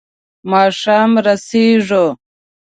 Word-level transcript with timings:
ماښام 0.51 1.11
رسېږو. 1.25 2.05